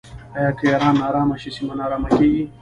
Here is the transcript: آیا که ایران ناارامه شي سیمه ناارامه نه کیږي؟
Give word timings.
آیا 0.37 0.51
که 0.57 0.65
ایران 0.67 0.95
ناارامه 0.99 1.35
شي 1.41 1.49
سیمه 1.55 1.73
ناارامه 1.79 2.07
نه 2.09 2.17
کیږي؟ 2.17 2.43